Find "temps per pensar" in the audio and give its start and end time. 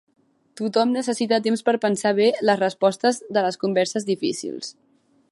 1.47-2.13